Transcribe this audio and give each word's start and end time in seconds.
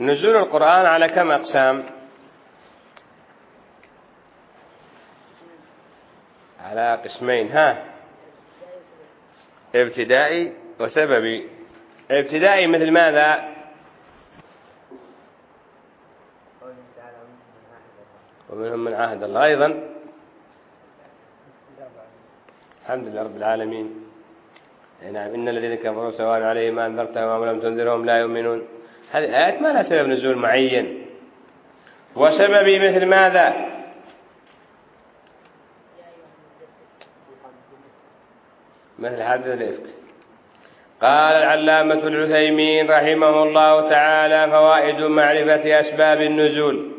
نزول 0.00 0.36
القرآن 0.36 0.86
على 0.86 1.08
كم 1.08 1.30
أقسام؟ 1.30 1.84
على 6.60 7.00
قسمين 7.04 7.48
ها؟ 7.52 7.84
ابتدائي 9.74 10.52
وسببي. 10.80 11.48
ابتدائي 12.10 12.66
مثل 12.66 12.90
ماذا؟ 12.90 13.54
ومنهم 18.50 18.84
من 18.84 18.94
عهد 18.94 19.22
الله 19.22 19.44
أيضا. 19.44 19.68
الحمد 22.82 23.06
لله 23.06 23.22
رب 23.22 23.36
العالمين. 23.36 24.04
نعم 25.02 25.34
إن 25.34 25.48
الذين 25.48 25.74
كفروا 25.74 26.10
سواء 26.10 26.42
عليهم 26.42 26.74
ما 26.74 26.86
أنذرتهم 26.86 27.28
أو 27.28 27.44
لم 27.44 27.60
تنذرهم 27.60 28.04
لا 28.04 28.18
يؤمنون. 28.18 28.77
هذه 29.12 29.24
الآيات 29.24 29.62
ما 29.62 29.68
لها 29.68 29.82
سبب 29.82 30.08
نزول 30.08 30.36
معين. 30.36 31.06
وسبب 32.16 32.68
مثل 32.68 33.06
ماذا؟ 33.06 33.68
مثل 38.98 39.22
حادث 39.22 39.46
الإفك 39.46 39.82
قال 41.02 41.36
العلامة 41.36 42.06
العثيمين 42.06 42.90
رحمه 42.90 43.42
الله 43.42 43.88
تعالى 43.88 44.50
فوائد 44.50 45.00
معرفة 45.00 45.80
أسباب 45.80 46.20
النزول. 46.20 46.92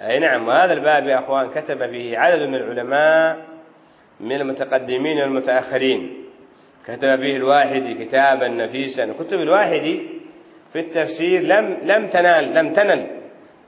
أي 0.00 0.18
نعم 0.18 0.48
وهذا 0.48 0.72
الباب 0.72 1.06
يا 1.06 1.18
أخوان 1.18 1.50
كتب 1.50 1.90
فيه 1.90 2.18
عدد 2.18 2.42
من 2.42 2.54
العلماء 2.54 3.46
من 4.20 4.32
المتقدمين 4.40 5.18
والمتأخرين. 5.18 6.24
كتب 6.86 7.16
فيه 7.16 7.36
الواحدي 7.36 8.04
كتابا 8.04 8.48
نفيسا. 8.48 9.12
كتب 9.12 9.40
الواحدي 9.40 10.19
في 10.72 10.80
التفسير 10.80 11.42
لم 11.42 11.78
لم 11.82 12.06
تنال 12.06 12.54
لم 12.54 12.72
تنل 12.72 13.06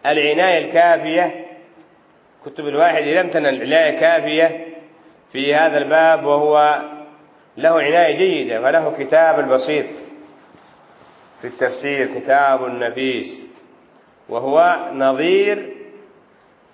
العناية 0.07 0.59
الكافية. 0.65 1.47
كتب 2.47 2.69
الواحدي 2.69 3.15
لم 3.15 3.29
تنل 3.29 3.63
العناية 3.63 3.95
الكافية 3.95 4.67
في 5.33 5.55
هذا 5.55 5.79
الباب 5.79 6.25
وهو 6.25 6.83
له 7.57 7.83
عناية 7.83 8.17
جيدة 8.17 8.61
وله 8.61 8.97
كتاب 8.99 9.41
البسيط 9.41 9.87
في 11.41 11.47
التفسير 11.47 12.07
كتاب 12.07 12.63
نفيس 12.63 13.47
وهو 14.29 14.77
نظير 14.95 15.73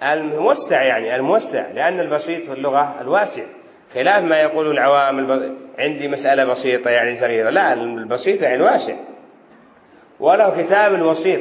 الموسع 0.03 0.83
يعني 0.83 1.17
الموسع 1.17 1.67
لأن 1.75 2.01
البسيط 2.01 2.45
في 2.47 2.53
اللغة 2.53 3.01
الواسع. 3.01 3.45
خلاف 3.95 4.25
ما 4.25 4.41
يقول 4.41 4.71
العوام 4.71 5.19
عندي 5.79 6.09
مسألة 6.09 6.45
بسيطة 6.45 6.91
يعني 6.91 7.21
صغيرة 7.21 7.51
لا 7.51 7.73
البسيط 7.73 8.43
يعني 8.43 8.63
واسع 8.63 8.95
وله 10.21 10.63
كتاب 10.63 10.95
الوسيط. 10.95 11.41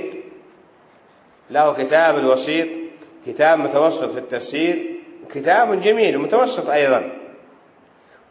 له 1.49 1.73
كتاب 1.73 2.17
الوسيط 2.17 2.67
كتاب 3.25 3.59
متوسط 3.59 4.11
في 4.11 4.19
التفسير 4.19 4.85
كتاب 5.33 5.81
جميل 5.81 6.17
متوسط 6.17 6.69
أيضا. 6.69 7.11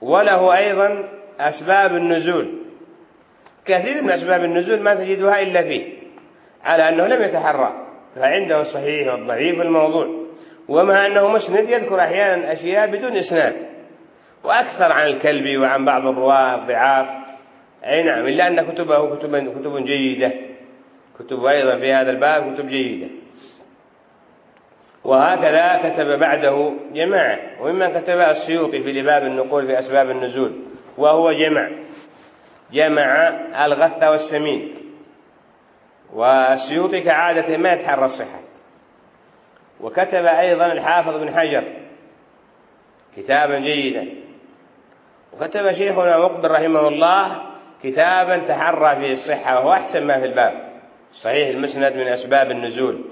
وله 0.00 0.58
أيضا 0.58 1.08
أسباب 1.40 1.96
النزول. 1.96 2.58
كثير 3.64 4.02
من 4.02 4.10
أسباب 4.10 4.44
النزول 4.44 4.80
ما 4.80 4.94
تجدها 4.94 5.42
إلا 5.42 5.62
فيه 5.62 5.96
على 6.64 6.88
أنه 6.88 7.06
لم 7.06 7.22
يتحرى 7.22 7.86
فعنده 8.16 8.60
الصحيح 8.60 9.12
والضعيف 9.12 9.60
الموضوع 9.60 10.26
ومع 10.68 11.06
أنه 11.06 11.28
مسند 11.28 11.70
يذكر 11.70 12.00
أحيانا 12.00 12.52
أشياء 12.52 12.86
بدون 12.86 13.16
إسناد. 13.16 13.66
وأكثر 14.44 14.92
عن 14.92 15.06
الكلبي 15.06 15.56
وعن 15.58 15.84
بعض 15.84 16.06
الرواة 16.06 16.54
الضعاف. 16.54 17.25
أي 17.86 18.02
نعم 18.02 18.26
إلا 18.26 18.46
أن 18.46 18.72
كتبه 18.72 19.16
كتب, 19.16 19.36
كتب 19.36 19.84
جيدة. 19.84 20.32
كتب 21.18 21.44
أيضا 21.44 21.78
في 21.78 21.92
هذا 21.92 22.10
الباب 22.10 22.54
كتب 22.54 22.68
جيدة. 22.68 23.06
وهكذا 25.04 25.90
كتب 25.90 26.18
بعده 26.18 26.72
جماعة. 26.92 27.38
ومما 27.60 28.00
كتب 28.00 28.18
السيوطي 28.18 28.82
في 28.82 28.92
لباب 28.92 29.22
النقول 29.22 29.66
في 29.66 29.78
أسباب 29.78 30.10
النزول 30.10 30.52
وهو 30.98 31.32
جمع. 31.32 31.70
جمع 32.72 33.28
الغث 33.64 34.02
والسمين. 34.02 34.74
والسيوطي 36.12 37.00
كعادة 37.00 37.56
ما 37.56 37.72
يتحرى 37.72 38.04
الصحة. 38.04 38.40
وكتب 39.80 40.24
أيضا 40.24 40.72
الحافظ 40.72 41.16
بن 41.16 41.34
حجر 41.34 41.64
كتابا 43.16 43.58
جيدا. 43.58 44.06
وكتب 45.32 45.72
شيخنا 45.72 46.18
مقبل 46.18 46.50
رحمه 46.50 46.88
الله 46.88 47.55
كتابا 47.82 48.38
تحرى 48.38 48.96
فيه 48.96 49.12
الصحة 49.12 49.58
وهو 49.58 49.72
أحسن 49.72 50.06
ما 50.06 50.20
في 50.20 50.26
الباب. 50.26 50.72
صحيح 51.12 51.48
المسند 51.48 51.92
من 51.92 52.08
أسباب 52.08 52.50
النزول. 52.50 53.04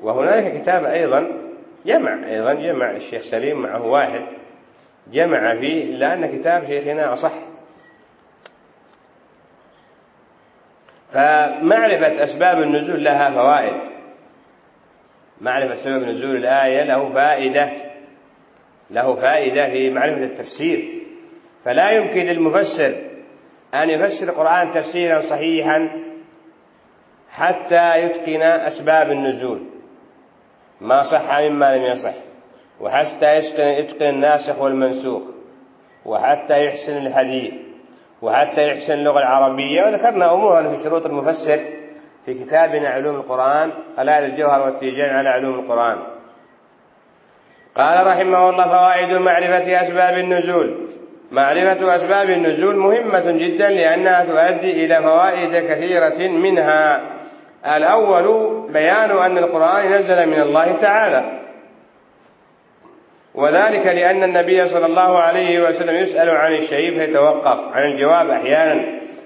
وهنالك 0.00 0.62
كتاب 0.62 0.84
أيضا 0.84 1.28
جمع 1.86 2.28
أيضا 2.28 2.52
جمع 2.54 2.90
الشيخ 2.90 3.22
سليم 3.22 3.62
معه 3.62 3.86
واحد 3.86 4.26
جمع 5.12 5.54
فيه 5.60 5.84
إلا 5.84 6.14
أن 6.14 6.38
كتاب 6.38 6.66
شيخنا 6.66 7.12
أصح 7.12 7.32
فمعرفة 11.62 12.24
أسباب 12.24 12.62
النزول 12.62 13.04
لها 13.04 13.30
فوائد. 13.30 13.80
معرفة 15.40 15.74
سبب 15.74 16.02
نزول 16.02 16.36
الآية 16.36 16.82
له 16.84 17.12
فائدة 17.12 17.70
له 18.90 19.14
فائدة 19.14 19.70
في 19.70 19.90
معرفة 19.90 20.24
التفسير. 20.24 21.02
فلا 21.64 21.90
يمكن 21.90 22.20
للمفسر 22.20 22.94
أن 23.74 23.90
يفسر 23.90 24.28
القرآن 24.28 24.72
تفسيرا 24.72 25.20
صحيحا 25.20 25.90
حتى 27.30 27.98
يتقن 27.98 28.42
أسباب 28.42 29.10
النزول. 29.10 29.62
ما 30.80 31.02
صح 31.02 31.38
مما 31.38 31.76
لم 31.76 31.82
يصح 31.84 32.14
وحتى 32.80 33.36
يتقن 33.58 34.08
الناسخ 34.08 34.58
والمنسوخ 34.58 35.22
وحتى 36.04 36.64
يحسن 36.64 36.96
الحديث. 36.96 37.54
وحتى 38.22 38.68
يحسن 38.68 38.92
اللغة 38.92 39.18
العربية. 39.18 39.82
وذكرنا 39.82 40.34
أمورا 40.34 40.62
في 40.62 40.82
شروط 40.82 41.06
المفسر 41.06 41.60
في 42.26 42.34
كتابنا 42.34 42.88
علوم 42.88 43.16
القرآن 43.16 43.70
الآية 43.98 44.26
الجوهر 44.26 44.62
والتيجان 44.62 45.10
على 45.10 45.28
علوم 45.28 45.58
القرآن. 45.58 45.96
قال 47.76 48.06
رحمه 48.06 48.50
الله 48.50 48.64
فوائد 48.68 49.12
معرفة 49.12 49.82
أسباب 49.82 50.18
النزول. 50.18 50.88
معرفة 51.32 51.96
أسباب 51.96 52.30
النزول 52.30 52.76
مهمة 52.76 53.30
جدا 53.30 53.68
لأنها 53.68 54.24
تؤدي 54.24 54.84
إلى 54.84 54.94
فوائد 54.94 55.50
كثيرة 55.50 56.28
منها. 56.28 57.00
الأول 57.76 58.56
بيان 58.72 59.10
أن 59.10 59.38
القرآن 59.38 59.92
نزل 59.92 60.28
من 60.28 60.40
الله 60.40 60.72
تعالى. 60.72 61.41
وذلك 63.34 63.86
لأن 63.86 64.22
النبي 64.22 64.68
صلى 64.68 64.86
الله 64.86 65.18
عليه 65.18 65.68
وسلم 65.68 65.96
يسأل 65.96 66.30
عن 66.30 66.52
الشيء 66.52 66.98
فيتوقف 66.98 67.74
عن 67.74 67.84
الجواب 67.84 68.30
أحيانا 68.30 68.84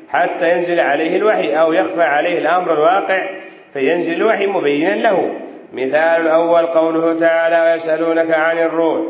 حتى 0.08 0.50
ينزل 0.50 0.80
عليه 0.80 1.16
الوحي 1.16 1.54
أو 1.54 1.72
يخفى 1.72 2.02
عليه 2.02 2.38
الأمر 2.38 2.72
الواقع 2.72 3.26
فينزل 3.72 4.12
الوحي 4.12 4.46
مبينا 4.46 4.94
له. 4.94 5.40
مثال 5.72 6.20
الأول 6.20 6.66
قوله 6.66 7.18
تعالى 7.18 7.72
ويسألونك 7.72 8.30
عن 8.30 8.58
الروح 8.58 9.00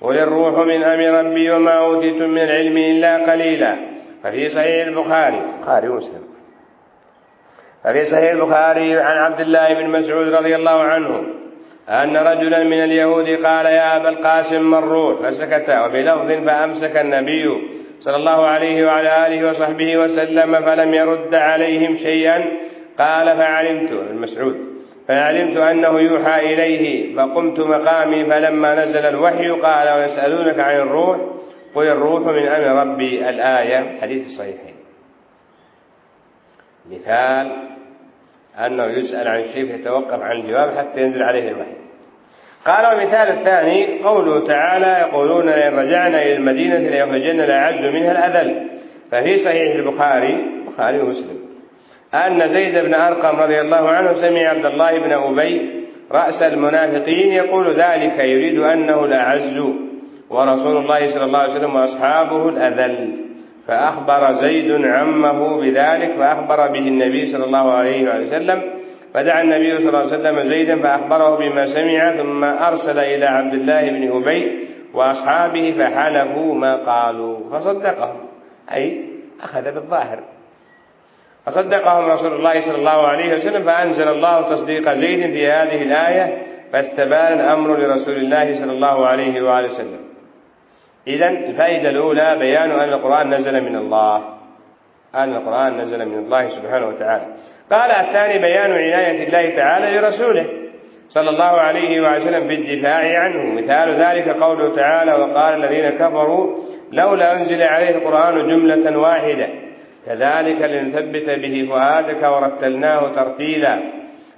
قل 0.00 0.18
الروح 0.18 0.58
من 0.58 0.82
أمر 0.82 1.24
ربي 1.24 1.50
وما 1.50 1.72
أوتيتم 1.72 2.30
من 2.30 2.42
العلم 2.42 2.76
إلا 2.76 3.32
قليلا. 3.32 3.76
ففي 4.22 4.48
صحيح 4.48 4.86
البخاري 4.86 5.42
بخاري 5.62 5.88
مسلم. 5.88 6.22
ففي 7.84 8.04
صحيح 8.04 8.30
البخاري 8.30 9.00
عن 9.00 9.16
عبد 9.16 9.40
الله 9.40 9.74
بن 9.74 9.90
مسعود 9.90 10.28
رضي 10.28 10.56
الله 10.56 10.82
عنه 10.82 11.22
أن 11.88 12.16
رجلا 12.16 12.64
من 12.64 12.84
اليهود 12.84 13.28
قال 13.28 13.66
يا 13.66 13.96
أبا 13.96 14.08
القاسم 14.08 14.74
الروح 14.74 15.20
فسكت 15.20 15.70
وبلفظ 15.84 16.46
فأمسك 16.46 16.96
النبي 16.96 17.48
صلى 18.00 18.16
الله 18.16 18.46
عليه 18.46 18.86
وعلى 18.86 19.26
آله 19.26 19.50
وصحبه 19.50 19.96
وسلم 19.96 20.60
فلم 20.60 20.94
يرد 20.94 21.34
عليهم 21.34 21.96
شيئا. 21.96 22.44
قال 22.98 23.36
فعلمت. 23.36 23.92
المسعود 23.92 24.56
فعلمت 25.08 25.56
أنه 25.56 26.00
يوحى 26.00 26.54
إليه 26.54 27.16
فقمت 27.16 27.60
مقامي 27.60 28.24
فلما 28.24 28.84
نزل 28.84 29.06
الوحي 29.06 29.48
قال 29.50 29.98
ويسألونك 29.98 30.60
عن 30.60 30.76
الروح 30.76 31.18
قل 31.74 31.86
الروح 31.86 32.26
من 32.26 32.48
أمر 32.48 32.80
ربي. 32.82 33.28
الآية 33.28 34.00
حديث 34.00 34.26
الصحيحين 34.26 34.74
مثال 36.90 37.72
أنه 38.58 38.84
يسأل 38.84 39.28
عن 39.28 39.40
الشيء 39.40 39.66
فيتوقف 39.66 40.20
عن 40.20 40.36
الجواب 40.36 40.76
حتى 40.78 41.02
ينزل 41.02 41.22
عليه 41.22 41.48
الوحي. 41.48 41.76
قال 42.66 42.84
المثال 42.84 43.28
الثاني 43.28 44.02
قوله 44.02 44.46
تعالى 44.46 45.06
يقولون 45.08 45.46
لئن 45.46 45.78
رجعنا 45.78 46.22
إلى 46.22 46.36
المدينة 46.36 46.78
ليخرجن 46.78 47.40
الأعز 47.40 47.84
منها 47.84 48.12
الأذل. 48.12 48.68
ففي 49.10 49.38
صحيح 49.38 49.74
البخاري 49.74 50.52
البخاري 50.72 51.00
ومسلم 51.00 51.38
أن 52.14 52.48
زيد 52.48 52.78
بن 52.78 52.94
أرقم 52.94 53.40
رضي 53.40 53.60
الله 53.60 53.90
عنه 53.90 54.12
سمع 54.12 54.40
عبد 54.40 54.66
الله 54.66 54.98
بن 54.98 55.12
أبي 55.12 55.82
رأس 56.12 56.42
المنافقين 56.42 57.32
يقول 57.32 57.74
ذلك 57.74 58.18
يريد 58.18 58.58
أنه 58.58 59.04
الأعز 59.04 59.58
ورسول 60.30 60.76
الله 60.76 61.06
صلى 61.06 61.24
الله 61.24 61.38
عليه 61.38 61.52
وسلم 61.52 61.74
وأصحابه 61.74 62.48
الأذل. 62.48 63.21
فأخبر 63.68 64.32
زيد 64.32 64.84
عمه 64.84 65.60
بذلك 65.60 66.12
فأخبر 66.18 66.68
به 66.68 66.78
النبي 66.78 67.26
صلى 67.26 67.44
الله 67.44 67.72
عليه 67.72 68.22
وسلم. 68.22 68.62
فدعا 69.14 69.42
النبي 69.42 69.78
صلى 69.78 69.88
الله 69.88 69.98
عليه 69.98 70.08
وسلم 70.08 70.48
زيدا 70.48 70.82
فأخبره 70.82 71.36
بما 71.36 71.66
سمع 71.66 72.10
ثم 72.16 72.44
أرسل 72.44 72.98
إلى 72.98 73.26
عبد 73.26 73.54
الله 73.54 73.90
بن 73.90 74.12
أبي 74.12 74.68
وأصحابه 74.94 75.74
فحلفوا 75.78 76.54
ما 76.54 76.76
قالوا 76.76 77.38
فصدقهم. 77.52 78.20
أي 78.72 79.04
أخذ 79.42 79.62
بالظاهر. 79.62 80.18
فصدقهم 81.46 82.10
رسول 82.10 82.32
الله 82.32 82.60
صلى 82.60 82.76
الله 82.76 83.06
عليه 83.06 83.36
وسلم 83.36 83.64
فأنزل 83.64 84.08
الله 84.08 84.42
تصديق 84.42 84.92
زيد 84.92 85.20
في 85.32 85.46
هذه 85.46 85.82
الآية 85.82 86.42
فاستبان 86.72 87.40
الأمر 87.40 87.76
لرسول 87.76 88.14
الله 88.14 88.54
صلى 88.54 88.72
الله 88.72 89.06
عليه 89.06 89.42
وآله 89.42 89.68
وسلم. 89.68 90.00
إذا 91.06 91.28
الفائدة 91.28 91.90
الأولى 91.90 92.36
بيان 92.38 92.70
أن 92.70 92.88
القرآن 92.92 93.34
نزل 93.34 93.60
من 93.62 93.76
الله. 93.76 94.24
أن 95.14 95.36
القرآن 95.36 95.78
نزل 95.78 96.06
من 96.08 96.18
الله 96.18 96.48
سبحانه 96.48 96.88
وتعالى. 96.88 97.26
قال 97.72 97.90
الثاني 97.90 98.38
بيان 98.38 98.72
عناية 98.72 99.26
الله 99.28 99.56
تعالى 99.56 99.98
لرسوله 99.98 100.46
صلى 101.08 101.30
الله 101.30 101.44
عليه 101.44 102.00
وسلم 102.00 102.48
في 102.48 102.54
الدفاع 102.54 103.18
عنه. 103.18 103.62
مثال 103.62 103.88
ذلك 103.88 104.28
قوله 104.28 104.76
تعالى 104.76 105.12
وقال 105.12 105.64
الذين 105.64 105.90
كفروا 105.90 106.58
لولا 106.92 107.32
أنزل 107.32 107.62
عليه 107.62 107.90
القرآن 107.90 108.48
جملة 108.48 108.98
واحدة. 108.98 109.48
كذلك 110.06 110.62
لنثبت 110.62 111.30
به 111.30 111.68
فؤادك 111.70 112.22
ورتلناه 112.22 113.08
ترتيلا. 113.16 113.78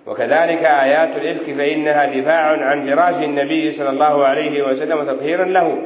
وكذلك 0.06 0.64
آيات 0.64 1.16
الإفك 1.16 1.52
فإنها 1.52 2.20
دفاع 2.20 2.42
عن 2.42 2.90
فراش 2.90 3.24
النبي 3.24 3.72
صلى 3.72 3.90
الله 3.90 4.24
عليه 4.24 4.62
وسلم 4.62 4.98
وتطهيرا 4.98 5.44
له. 5.44 5.78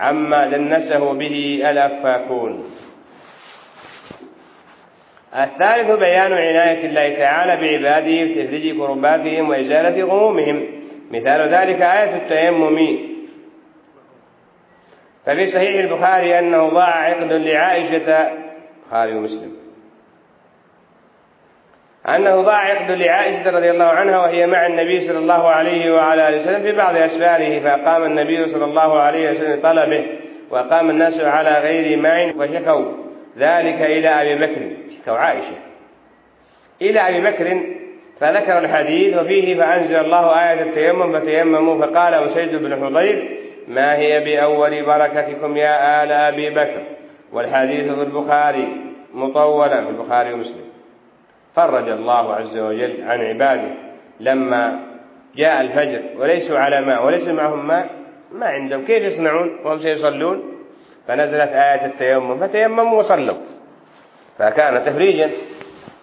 عما 0.00 0.46
دنسه 0.46 1.12
به 1.12 1.62
الأفاكون 1.70 2.70
الثالث 5.34 5.90
بيان 5.90 6.32
عناية 6.32 6.86
الله 6.86 7.18
تعالى 7.18 7.56
بعباده 7.56 8.24
بتفريج 8.24 8.78
كرباتهم 8.78 9.48
وإزالة 9.48 10.04
غمومهم. 10.04 10.66
مثال 11.10 11.40
ذلك 11.40 11.82
آية 11.82 12.16
التيمم. 12.16 12.98
ففي 15.26 15.46
صحيح 15.46 15.80
البخاري 15.80 16.38
أنه 16.38 16.68
ضاع 16.68 17.04
عقد 17.04 17.32
لعائشة 17.32 18.30
البخاري 18.86 19.14
ومسلم. 19.16 19.52
أنه 22.08 22.40
ضاع 22.40 22.56
عقد 22.56 22.90
لعائشة 22.90 23.50
رضي 23.50 23.70
الله 23.70 23.84
عنها 23.84 24.18
وهي 24.18 24.46
مع 24.46 24.66
النبي 24.66 25.00
صلى 25.00 25.18
الله 25.18 25.48
عليه 25.48 25.94
وعلى 25.94 26.28
آله 26.28 26.40
وسلم 26.40 26.62
في 26.62 26.72
بعض 26.72 26.96
أسفاره 26.96 27.60
فقام 27.60 28.04
النبي 28.04 28.48
صلى 28.52 28.64
الله 28.64 29.00
عليه 29.00 29.30
وسلم 29.30 29.60
طلبه 29.62 30.06
وقام 30.50 30.90
الناس 30.90 31.20
على 31.20 31.58
غير 31.58 31.98
ماء 31.98 32.34
وشكوا 32.36 32.84
ذلك 33.38 33.80
إلى 33.80 34.08
أبي 34.08 34.46
بكر 34.46 34.70
شكوا 34.96 35.18
عائشة. 35.18 35.56
إلى 36.82 37.00
أبي 37.00 37.20
بكر 37.20 37.60
فذكر 38.20 38.58
الحديث 38.58 39.18
وفيه 39.18 39.56
فأنزل 39.56 39.96
الله 39.96 40.50
آية 40.50 40.62
التيمم 40.62 41.20
فتيمموا 41.20 41.86
فقال 41.86 42.14
أسيد 42.14 42.54
بن 42.54 42.84
حضير 42.84 43.38
ما 43.68 43.96
هي 43.96 44.20
بأول 44.20 44.82
بركتكم 44.82 45.56
يا 45.56 46.04
آل 46.04 46.12
أبي 46.12 46.50
بكر؟ 46.50 46.82
والحديث 47.32 47.92
في 47.92 48.02
البخاري 48.02 48.68
مطولا 49.14 49.84
في 49.84 49.90
البخاري 49.90 50.32
ومسلم. 50.32 50.69
فرج 51.56 51.88
الله 51.88 52.34
عز 52.34 52.58
وجل 52.58 53.04
عن 53.04 53.20
عباده 53.20 53.74
لما 54.20 54.80
جاء 55.36 55.60
الفجر 55.60 56.02
وليسوا 56.16 56.58
على 56.58 56.80
ماء 56.80 57.06
وليس 57.06 57.28
معهم 57.28 57.66
ماء 57.66 57.90
ما 58.32 58.46
عندهم. 58.46 58.84
كيف 58.84 59.02
يصنعون؟ 59.04 59.58
وهم 59.64 59.78
سيصلون. 59.78 60.42
فنزلت 61.08 61.50
آية 61.50 61.86
التيمم 61.86 62.40
فتيمموا 62.40 62.98
وصلوا. 62.98 63.36
فكان 64.38 64.84
تفريجا 64.84 65.30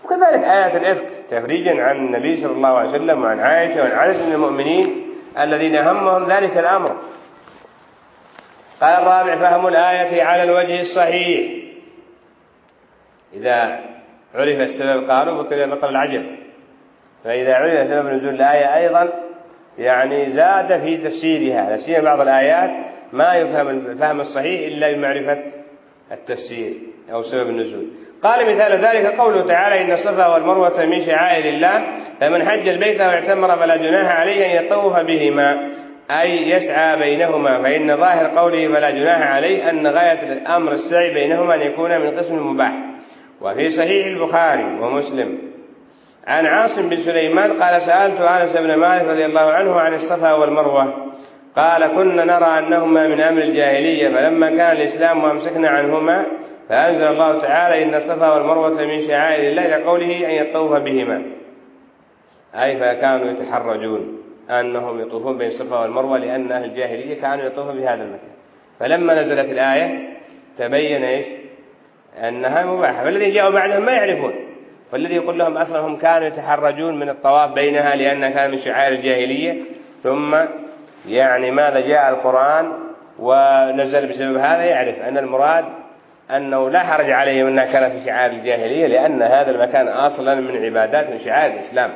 وكذلك 0.05 0.43
آية 0.43 0.77
الإفك 0.77 1.05
تفريجا 1.29 1.83
عن 1.83 1.95
النبي 1.95 2.37
صلى 2.37 2.51
الله 2.51 2.77
عليه 2.77 2.89
وسلم 2.89 3.23
وعن 3.23 3.39
عائشة 3.39 3.81
وعن 3.81 3.91
عدد 3.91 4.21
من 4.21 4.33
المؤمنين 4.33 5.05
الذين 5.39 5.75
همهم 5.75 6.31
ذلك 6.31 6.57
الأمر. 6.57 6.97
قال 8.81 8.93
الرابع 8.93 9.35
فهم 9.35 9.67
الآية 9.67 10.23
على 10.23 10.43
الوجه 10.43 10.81
الصحيح. 10.81 11.63
إذا 13.33 13.79
عرف 14.35 14.59
السبب 14.59 15.09
قالوا 15.09 15.41
بطل 15.41 15.69
بطل 15.69 15.89
العجب 15.89 16.25
فإذا 17.23 17.55
عرف 17.55 17.87
سبب 17.87 18.07
نزول 18.07 18.35
الآية 18.35 18.77
أيضا 18.77 19.09
يعني 19.77 20.29
زاد 20.29 20.79
في 20.81 20.97
تفسيرها 20.97 21.69
لا 21.69 21.77
سيما 21.77 22.03
بعض 22.03 22.21
الآيات 22.21 22.71
ما 23.13 23.35
يفهم 23.35 23.69
الفهم 23.69 24.19
الصحيح 24.19 24.67
إلا 24.67 24.91
بمعرفة 24.91 25.43
التفسير 26.11 26.73
أو 27.11 27.21
سبب 27.21 27.49
النزول. 27.49 27.87
قال 28.23 28.55
مثال 28.55 28.71
ذلك 28.71 29.05
قوله 29.19 29.45
تعالى 29.45 29.81
إن 29.81 29.91
الصفا 29.91 30.27
والمروة 30.27 30.85
من 30.85 31.05
شعائر 31.05 31.45
الله 31.45 31.83
فمن 32.19 32.43
حج 32.43 32.67
البيت 32.67 33.01
واعتمر 33.01 33.57
فلا 33.57 33.77
جناح 33.77 34.19
عليه 34.19 34.45
أن 34.45 34.65
يطوف 34.65 34.99
بهما 34.99 35.71
أي 36.11 36.49
يسعى 36.49 36.99
بينهما. 36.99 37.63
فإن 37.63 37.97
ظاهر 37.97 38.27
قوله 38.27 38.67
فلا 38.67 38.89
جناح 38.89 39.21
عليه 39.21 39.69
أن 39.69 39.87
غاية 39.87 40.31
الأمر 40.33 40.71
السعي 40.71 41.13
بينهما 41.13 41.55
أن 41.55 41.61
يكون 41.61 42.01
من 42.01 42.17
قسم 42.17 42.37
المباح 42.37 42.86
وفي 43.41 43.69
صحيح 43.69 44.07
البخاري 44.07 44.63
ومسلم. 44.63 45.37
عن 46.27 46.45
عاصم 46.45 46.89
بن 46.89 47.01
سليمان 47.01 47.61
قال 47.61 47.81
سألت 47.81 48.21
أنس 48.21 48.57
بن 48.57 48.75
مالك 48.75 49.05
رضي 49.09 49.25
الله 49.25 49.41
عنه 49.41 49.79
عن 49.79 49.93
الصفا 49.93 50.33
والمروة. 50.33 50.93
قال 51.55 51.87
كنا 51.87 52.25
نرى 52.25 52.45
أنهما 52.45 53.07
من 53.07 53.21
أمر 53.21 53.41
الجاهلية 53.41 54.09
فلما 54.09 54.49
كان 54.49 54.77
الإسلام 54.77 55.23
وأمسكنا 55.23 55.69
عنهما 55.69 56.25
فأنزل 56.69 57.07
الله 57.07 57.41
تعالى 57.41 57.83
إن 57.83 57.95
الصفا 57.95 58.33
والمروة 58.33 58.85
من 58.85 59.07
شعائر 59.07 59.49
الله 59.49 59.77
لقوله 59.77 60.25
أن 60.25 60.31
يطوف 60.31 60.71
بهما. 60.71 61.23
أي 62.55 62.77
فكانوا 62.77 63.31
يتحرجون 63.31 64.17
أنهم 64.49 65.01
يطوفون 65.01 65.37
بين 65.37 65.47
الصفا 65.47 65.79
والمروة 65.79 66.17
لأن 66.17 66.51
أهل 66.51 66.63
الجاهلية 66.63 67.21
كانوا 67.21 67.45
يطوفون 67.45 67.75
بهذا 67.75 68.03
المكان. 68.03 68.37
فلما 68.79 69.21
نزلت 69.21 69.51
الآية 69.51 70.17
تبين 70.57 71.03
إيش؟ 71.03 71.46
أنها 72.17 72.65
مباحة. 72.65 73.03
فالذين 73.03 73.33
جاءوا 73.33 73.49
بعدهم 73.49 73.85
ما 73.85 73.91
يعرفون. 73.91 74.33
فالذي 74.91 75.15
يقول 75.15 75.39
لهم 75.39 75.57
أصلا 75.57 75.79
هم 75.79 75.97
كانوا 75.97 76.27
يتحرجون 76.27 76.99
من 76.99 77.09
الطواف 77.09 77.53
بينها 77.53 77.95
لأنها 77.95 78.29
كان 78.29 78.51
من 78.51 78.57
شعائر 78.57 78.93
الجاهلية. 78.93 79.61
ثم 80.03 80.35
يعني 81.07 81.51
ماذا 81.51 81.79
جاء 81.79 82.09
القرآن 82.09 82.73
ونزل 83.19 84.07
بسبب 84.07 84.37
هذا 84.37 84.63
يعرف 84.63 84.99
أن 84.99 85.17
المراد 85.17 85.65
أنه 86.31 86.69
لا 86.69 86.79
حرج 86.79 87.11
عليهم 87.11 87.47
أنها 87.47 87.65
كانت 87.65 87.93
في 87.93 88.05
شعائر 88.05 88.31
الجاهلية 88.31 88.87
لأن 88.87 89.21
هذا 89.21 89.51
المكان 89.51 89.87
أصلا 89.87 90.35
من 90.35 90.65
عبادات 90.65 91.09
من 91.09 91.19
شعائر 91.19 91.53
الإسلام. 91.53 91.93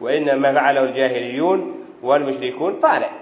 وإنما 0.00 0.54
فعله 0.54 0.80
الجاهليون 0.80 1.84
والمشركون 2.02 2.80
طالع 2.80 3.19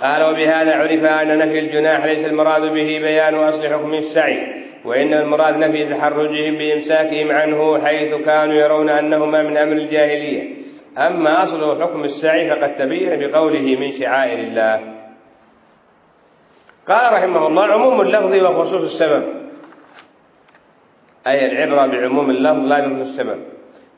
قال 0.00 0.22
وبهذا 0.22 0.74
عرف 0.74 1.04
أن 1.04 1.38
نفي 1.38 1.58
الجناح 1.58 2.04
ليس 2.04 2.26
المراد 2.26 2.62
به 2.62 2.98
بيان 2.98 3.34
أصل 3.34 3.68
حكم 3.68 3.94
السعي 3.94 4.60
وإن 4.84 5.14
المراد 5.14 5.56
نفي 5.56 5.94
تحرجهم 5.94 6.58
بإمساكهم 6.58 7.30
عنه 7.30 7.78
حيث 7.84 8.14
كانوا 8.14 8.54
يرون 8.54 8.88
أنهما 8.88 9.42
من 9.42 9.56
أمر 9.56 9.72
الجاهلية. 9.72 10.54
أما 10.98 11.44
أصل 11.44 11.82
حكم 11.82 12.04
السعي 12.04 12.50
فقد 12.50 12.76
تبين 12.76 13.18
بقوله 13.18 13.76
من 13.76 13.92
شعائر 13.92 14.38
الله. 14.38 14.80
قال 16.88 17.12
رحمه 17.12 17.46
الله 17.46 17.66
عموم 17.66 18.00
اللفظ 18.00 18.34
وخصوص 18.34 18.82
السبب. 18.82 19.24
أي 21.26 21.46
العبرة 21.46 21.86
بعموم 21.86 22.30
اللفظ 22.30 22.64
لا 22.66 22.88
بخصوص 22.88 23.08
السبب. 23.08 23.38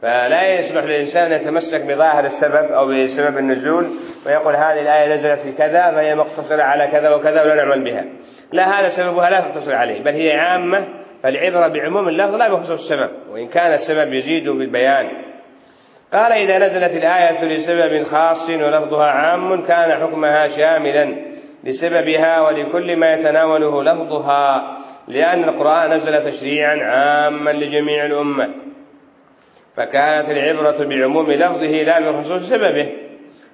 فلا 0.02 0.58
يصلح 0.58 0.84
للإنسان 0.84 1.32
أن 1.32 1.40
يتمسك 1.40 1.80
بظاهر 1.80 2.24
السبب 2.24 2.72
أو 2.72 2.86
بسبب 2.86 3.38
النزول 3.38 3.90
ويقول 4.26 4.56
هذه 4.56 4.80
الآية 4.80 5.14
نزلت 5.14 5.40
في 5.40 5.52
كذا 5.52 5.90
فهي 5.90 6.14
مقتصرة 6.14 6.62
على 6.62 6.86
كذا 6.86 7.14
وكذا 7.14 7.42
ولا 7.42 7.54
نعمل 7.54 7.84
بها. 7.84 8.04
لا 8.52 8.80
هذا 8.80 8.88
سببها 8.88 9.30
لا 9.30 9.40
تقتصر 9.40 9.74
عليه 9.74 10.02
بل 10.02 10.12
هي 10.12 10.32
عامة 10.32 10.88
فالعبرة 11.22 11.68
بعموم 11.68 12.08
اللفظ 12.08 12.34
لا 12.34 12.54
بخصوص 12.54 12.80
السبب 12.80 13.10
وإن 13.30 13.48
كان 13.48 13.72
السبب 13.72 14.12
يزيد 14.12 14.48
بالبيان. 14.48 15.08
قال 16.12 16.32
إذا 16.32 16.58
نزلت 16.58 16.96
الآية 16.96 17.44
لسبب 17.44 18.02
خاص 18.02 18.50
ولفظها 18.50 19.06
عام 19.06 19.66
كان 19.66 20.02
حكمها 20.02 20.48
شاملا 20.48 21.14
لسببها 21.64 22.40
ولكل 22.40 22.96
ما 22.96 23.12
يتناوله 23.12 23.82
لفظها 23.82 24.78
لأن 25.08 25.44
القرآن 25.44 25.90
نزل 25.90 26.32
تشريعا 26.32 26.76
عاما 26.76 27.50
لجميع 27.50 28.06
الأمة. 28.06 28.48
فكانت 29.76 30.28
العبرة 30.28 30.84
بعموم 30.84 31.32
لفظه 31.32 31.82
لا 31.82 32.10
بخصوص 32.10 32.50
سببه. 32.50 33.01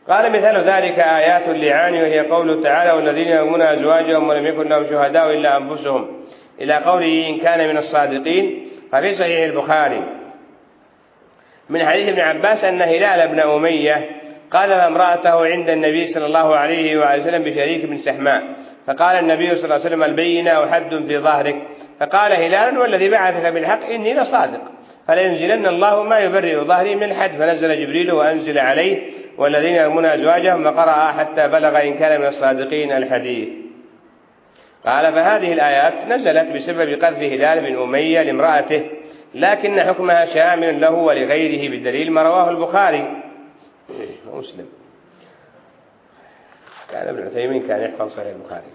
قال 0.09 0.33
مثال 0.33 0.57
ذلك 0.57 0.99
آيات 0.99 1.49
اللعان 1.49 1.95
وهي 1.95 2.21
قوله 2.21 2.63
تعالى 2.63 2.93
والذين 2.93 3.29
يؤمنون 3.29 3.63
أزواجهم 3.63 4.29
ولم 4.29 4.47
يكن 4.47 4.69
لهم 4.69 4.85
شهداء 4.85 5.31
إلا 5.31 5.57
أنفسهم. 5.57 6.23
إلى 6.61 6.75
قوله 6.75 7.29
إن 7.29 7.39
كان 7.39 7.69
من 7.69 7.77
الصادقين. 7.77 8.69
ففي 8.93 9.15
صحيح 9.15 9.45
البخاري. 9.45 10.03
من 11.69 11.87
حديث 11.87 12.09
ابن 12.09 12.21
عباس 12.21 12.65
أن 12.65 12.83
هلال 12.83 13.29
بن 13.29 13.41
أمية 13.41 14.11
قال 14.51 14.73
امرأته 14.73 15.47
عند 15.47 15.71
النبي 15.71 16.07
صلى 16.07 16.27
الله 16.27 16.57
عليه 16.57 17.19
وسلم 17.19 17.43
بشريك 17.43 17.85
بن 17.85 17.99
سحماء 17.99 18.43
فقال 18.87 19.17
النبي 19.17 19.57
صلى 19.57 19.65
الله 19.65 19.75
عليه 19.75 19.85
وسلم 19.85 20.03
البينة 20.03 20.61
وحد 20.61 21.05
في 21.07 21.19
ظهرك. 21.19 21.57
فقال 22.01 22.33
هلال 22.33 22.79
والذي 22.79 23.09
بعثك 23.09 23.53
بالحق 23.53 23.85
إني 23.85 24.15
لصادق 24.15 24.61
فلينزلن 25.09 25.67
الله 25.67 26.03
ما 26.03 26.19
يبرئ 26.19 26.57
ظهري 26.65 26.95
من 26.95 27.03
الحد. 27.03 27.31
فنزل 27.31 27.87
جبريل 27.87 28.13
وأنزل 28.13 28.59
عليه 28.59 29.03
والذين 29.39 29.75
يرمون 29.75 30.05
أزواجهم 30.07 30.67
وقرأ 30.67 31.13
حتى 31.13 31.49
بلغ 31.49 31.83
إن 31.83 31.95
كان 31.95 32.21
من 32.21 32.27
الصادقين 32.27 32.93
الحديث. 32.93 33.49
قال 34.87 35.13
فهذه 35.13 35.53
الآيات 35.53 36.05
نزلت 36.09 36.53
بسبب 36.53 37.05
قذف 37.05 37.19
هلال 37.19 37.61
بن 37.61 37.83
أمية 37.83 38.23
لامرأته 38.23 38.91
لكن 39.35 39.81
حكمها 39.81 40.27
شامل 40.27 40.81
له 40.81 40.91
ولغيره 40.91 41.77
بدليل 41.77 42.13
ما 42.13 42.23
رواه 42.23 42.51
البخاري. 42.51 43.23
ومسلم. 44.33 44.67
كان 46.93 47.09
ابن 47.09 47.27
عثيمين 47.27 47.69
كان 47.69 47.83
يحفظ 47.83 48.11
صحيح 48.11 48.27
البخاري. 48.27 48.73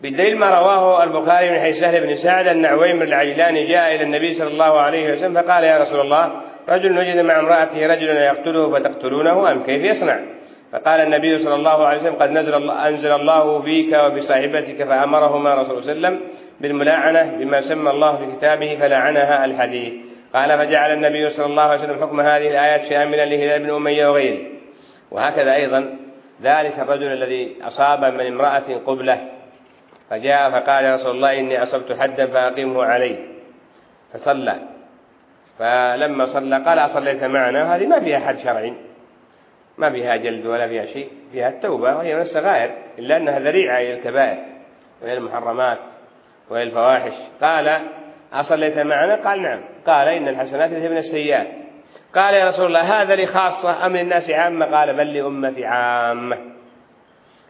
بالدليل 0.00 0.38
ما 0.38 0.48
رواه 0.48 1.04
البخاري 1.04 1.50
من 1.50 1.60
حيث 1.60 1.78
سهل 1.78 2.06
بن 2.06 2.16
سعد 2.16 2.46
أن 2.46 2.66
عويمر 2.66 3.02
العجلاني 3.02 3.66
جاء 3.66 3.94
إلى 3.94 4.02
النبي 4.02 4.34
صلى 4.34 4.48
الله 4.48 4.80
عليه 4.80 5.12
وسلم 5.12 5.42
فقال 5.42 5.64
يا 5.64 5.78
رسول 5.78 6.00
الله 6.00 6.49
رجل 6.70 6.98
وجد 6.98 7.18
مع 7.18 7.38
امرأته 7.38 7.86
رجلا 7.86 8.24
يقتله 8.24 8.70
فتقتلونه 8.70 9.52
أم 9.52 9.62
كيف 9.62 9.84
يصنع؟ 9.84 10.18
فقال 10.72 11.00
النبي 11.00 11.38
صلى 11.38 11.54
الله 11.54 11.86
عليه 11.86 12.00
وسلم 12.00 12.14
قد 12.14 12.30
نزل 12.30 12.54
الله 12.54 12.88
أنزل 12.88 13.12
الله 13.12 13.62
فيك 13.62 13.92
وبصاحبتك 13.92 14.84
فأمرهما 14.84 15.54
رسول 15.54 15.70
الله 15.70 15.82
صلى 15.82 15.92
الله 15.92 16.06
عليه 16.06 16.18
وسلم 16.18 16.20
بالملاعنة 16.60 17.36
بما 17.36 17.60
سمى 17.60 17.90
الله 17.90 18.16
في 18.16 18.36
كتابه 18.36 18.76
فلعنها 18.80 19.44
الحديث. 19.44 19.92
قال 20.34 20.58
فجعل 20.58 20.92
النبي 20.92 21.30
صلى 21.30 21.46
الله 21.46 21.62
عليه 21.62 21.82
وسلم 21.82 22.02
حكم 22.02 22.20
هذه 22.20 22.48
الآيات 22.50 22.90
شاملا 22.90 23.24
لهلال 23.24 23.62
بن 23.62 23.74
أمية 23.74 24.08
وغيره. 24.08 24.38
وهكذا 25.10 25.54
أيضا 25.54 25.96
ذلك 26.42 26.78
الرجل 26.78 27.12
الذي 27.12 27.56
أصاب 27.62 28.04
من 28.04 28.26
امرأة 28.26 28.76
قبلة 28.86 29.20
فجاء 30.10 30.50
فقال 30.50 30.84
يا 30.84 30.94
رسول 30.94 31.16
الله 31.16 31.38
إني 31.38 31.62
أصبت 31.62 31.92
حدا 31.92 32.26
فأقيمه 32.26 32.84
علي. 32.84 33.16
فصلى. 34.12 34.79
فلما 35.60 36.26
صلى 36.26 36.64
قال 36.64 36.78
أصليت 36.78 37.24
معنا 37.24 37.76
هذه 37.76 37.86
ما 37.86 38.00
فيها 38.00 38.18
حد 38.18 38.38
شرعي. 38.38 38.74
ما 39.78 39.90
فيها 39.90 40.16
جلد 40.16 40.46
ولا 40.46 40.68
فيها 40.68 40.86
شيء 40.86 41.10
فيها 41.32 41.48
التوبة 41.48 41.96
وهي 41.96 42.14
من 42.14 42.20
الصغائر 42.20 42.70
إلا 42.98 43.16
أنها 43.16 43.38
ذريعة 43.38 43.78
إلى 43.80 43.94
الكبائر 43.94 44.38
وإلى 45.02 45.12
المحرمات 45.12 45.78
وإلى 46.50 46.62
الفواحش. 46.62 47.12
قال 47.42 47.80
أصليت 48.32 48.78
معنا؟ 48.78 49.28
قال 49.28 49.42
نعم. 49.42 49.60
قال 49.86 50.08
إن 50.08 50.28
الحسنات 50.28 50.70
يذهبن 50.70 50.96
السيئات. 50.96 51.46
قال 52.14 52.34
يا 52.34 52.48
رسول 52.48 52.66
الله 52.66 53.02
هذا 53.02 53.14
لي 53.14 53.26
خاصة 53.26 53.86
أم 53.86 53.96
للناس 53.96 54.30
عامة؟ 54.30 54.66
قال 54.66 54.96
بل 54.96 55.12
لأمتي 55.14 55.64
عامة. 55.64 56.38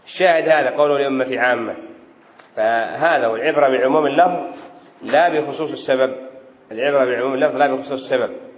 الشاهد 0.04 0.48
هذا 0.48 0.70
قوله 0.70 0.98
لأمتي 0.98 1.38
عامة. 1.38 1.74
فهذا 2.56 3.26
والعبرة 3.26 3.68
بعموم 3.68 4.06
اللفظ 4.06 4.56
لا 5.02 5.28
بخصوص 5.28 5.70
السبب. 5.70 6.29
العبرة 6.72 7.04
بعموم 7.04 7.34
اللفظ 7.34 7.56
لا 7.56 7.74
بخصوص 7.74 7.92
السبب. 7.92 8.49